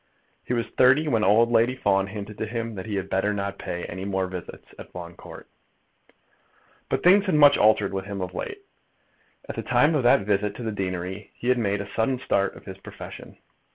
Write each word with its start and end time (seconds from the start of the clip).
He 0.43 0.55
was 0.55 0.65
thirty 0.65 1.07
when 1.07 1.23
old 1.23 1.51
Lady 1.51 1.75
Fawn 1.75 2.07
hinted 2.07 2.39
to 2.39 2.47
him 2.47 2.73
that 2.73 2.87
he 2.87 2.95
had 2.95 3.07
better 3.07 3.35
not 3.35 3.59
pay 3.59 3.83
any 3.85 4.03
more 4.03 4.25
visits 4.25 4.73
at 4.79 4.91
Fawn 4.91 5.13
Court. 5.13 5.47
But 6.89 7.03
things 7.03 7.27
had 7.27 7.35
much 7.35 7.55
altered 7.55 7.93
with 7.93 8.05
him 8.05 8.19
of 8.19 8.33
late. 8.33 8.65
At 9.47 9.55
the 9.55 9.61
time 9.61 9.93
of 9.93 10.01
that 10.01 10.21
visit 10.25 10.55
to 10.55 10.63
the 10.63 10.71
deanery 10.71 11.29
he 11.35 11.49
had 11.49 11.59
made 11.59 11.81
a 11.81 11.91
sudden 11.93 12.17
start 12.17 12.55
in 12.55 12.63
his 12.63 12.79
profession. 12.79 13.37